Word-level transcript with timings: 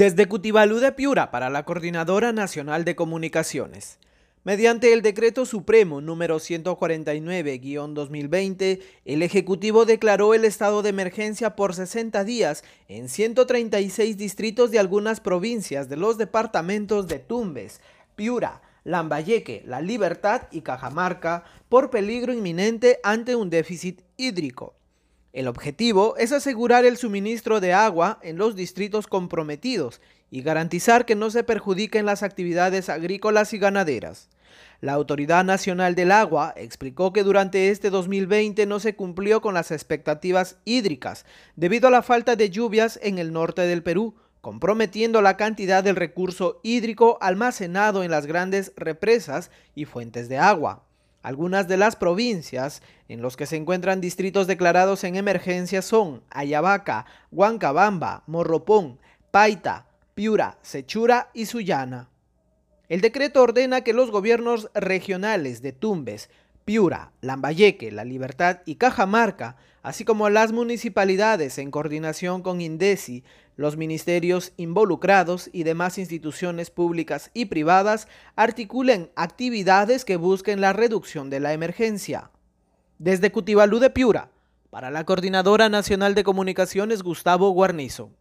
Desde 0.00 0.28
Cutibalú 0.28 0.78
de 0.78 0.92
Piura 0.92 1.30
para 1.30 1.50
la 1.50 1.66
Coordinadora 1.66 2.32
Nacional 2.32 2.86
de 2.86 2.96
Comunicaciones. 2.96 3.98
Mediante 4.44 4.94
el 4.94 5.02
Decreto 5.02 5.44
Supremo 5.44 6.00
número 6.00 6.38
149-2020, 6.38 8.80
el 9.04 9.22
Ejecutivo 9.22 9.84
declaró 9.84 10.32
el 10.32 10.46
estado 10.46 10.80
de 10.80 10.88
emergencia 10.88 11.54
por 11.54 11.74
60 11.74 12.24
días 12.24 12.64
en 12.88 13.10
136 13.10 14.16
distritos 14.16 14.70
de 14.70 14.78
algunas 14.78 15.20
provincias 15.20 15.90
de 15.90 15.98
los 15.98 16.16
departamentos 16.16 17.06
de 17.06 17.18
Tumbes, 17.18 17.82
Piura, 18.16 18.62
Lambayeque, 18.84 19.64
La 19.66 19.82
Libertad 19.82 20.44
y 20.50 20.62
Cajamarca 20.62 21.44
por 21.68 21.90
peligro 21.90 22.32
inminente 22.32 23.00
ante 23.02 23.36
un 23.36 23.50
déficit 23.50 24.00
hídrico. 24.16 24.79
El 25.32 25.46
objetivo 25.46 26.16
es 26.16 26.32
asegurar 26.32 26.84
el 26.84 26.96
suministro 26.96 27.60
de 27.60 27.72
agua 27.72 28.18
en 28.22 28.36
los 28.36 28.56
distritos 28.56 29.06
comprometidos 29.06 30.00
y 30.28 30.42
garantizar 30.42 31.06
que 31.06 31.14
no 31.14 31.30
se 31.30 31.44
perjudiquen 31.44 32.04
las 32.04 32.24
actividades 32.24 32.88
agrícolas 32.88 33.52
y 33.52 33.58
ganaderas. 33.58 34.28
La 34.80 34.94
Autoridad 34.94 35.44
Nacional 35.44 35.94
del 35.94 36.10
Agua 36.10 36.52
explicó 36.56 37.12
que 37.12 37.22
durante 37.22 37.70
este 37.70 37.90
2020 37.90 38.66
no 38.66 38.80
se 38.80 38.96
cumplió 38.96 39.40
con 39.40 39.54
las 39.54 39.70
expectativas 39.70 40.56
hídricas 40.64 41.26
debido 41.54 41.86
a 41.86 41.90
la 41.92 42.02
falta 42.02 42.34
de 42.34 42.50
lluvias 42.50 42.98
en 43.02 43.18
el 43.18 43.32
norte 43.32 43.62
del 43.62 43.84
Perú, 43.84 44.16
comprometiendo 44.40 45.22
la 45.22 45.36
cantidad 45.36 45.84
del 45.84 45.96
recurso 45.96 46.60
hídrico 46.64 47.18
almacenado 47.20 48.02
en 48.02 48.10
las 48.10 48.26
grandes 48.26 48.72
represas 48.76 49.52
y 49.76 49.84
fuentes 49.84 50.28
de 50.28 50.38
agua. 50.38 50.89
Algunas 51.22 51.68
de 51.68 51.76
las 51.76 51.96
provincias 51.96 52.82
en 53.08 53.20
los 53.20 53.36
que 53.36 53.46
se 53.46 53.56
encuentran 53.56 54.00
distritos 54.00 54.46
declarados 54.46 55.04
en 55.04 55.16
emergencia 55.16 55.82
son 55.82 56.22
Ayabaca, 56.30 57.04
Huancabamba, 57.30 58.22
Morropón, 58.26 58.98
Paita, 59.30 59.86
Piura, 60.14 60.56
Sechura 60.62 61.30
y 61.34 61.46
Sullana. 61.46 62.08
El 62.88 63.02
decreto 63.02 63.42
ordena 63.42 63.82
que 63.82 63.92
los 63.92 64.10
gobiernos 64.10 64.70
regionales 64.74 65.62
de 65.62 65.72
Tumbes, 65.72 66.30
Piura, 66.70 67.10
Lambayeque, 67.20 67.90
La 67.90 68.04
Libertad 68.04 68.60
y 68.64 68.76
Cajamarca, 68.76 69.56
así 69.82 70.04
como 70.04 70.30
las 70.30 70.52
municipalidades 70.52 71.58
en 71.58 71.72
coordinación 71.72 72.42
con 72.42 72.60
INDECI, 72.60 73.24
los 73.56 73.76
ministerios 73.76 74.52
involucrados 74.56 75.50
y 75.52 75.64
demás 75.64 75.98
instituciones 75.98 76.70
públicas 76.70 77.32
y 77.34 77.46
privadas 77.46 78.06
articulen 78.36 79.10
actividades 79.16 80.04
que 80.04 80.14
busquen 80.14 80.60
la 80.60 80.72
reducción 80.72 81.28
de 81.28 81.40
la 81.40 81.54
emergencia. 81.54 82.30
Desde 83.00 83.32
Cutibalú 83.32 83.80
de 83.80 83.90
Piura, 83.90 84.30
para 84.70 84.92
la 84.92 85.02
Coordinadora 85.02 85.68
Nacional 85.68 86.14
de 86.14 86.22
Comunicaciones 86.22 87.02
Gustavo 87.02 87.50
Guarnizo. 87.50 88.12